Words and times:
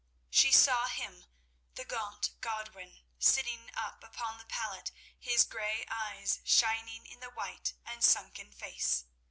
She 0.31 0.51
saw 0.51 0.87
him, 0.87 1.27
the 1.75 1.85
gaunt 1.85 2.31
Godwin 2.41 3.03
sitting 3.19 3.69
up 3.75 4.03
upon 4.03 4.39
the 4.39 4.45
pallet, 4.45 4.91
his 5.19 5.43
grey 5.43 5.85
eyes 5.91 6.39
shining 6.43 7.05
in 7.05 7.19
the 7.19 7.29
white 7.29 7.75
and 7.85 8.03
sunken 8.03 8.51
face. 8.51 9.05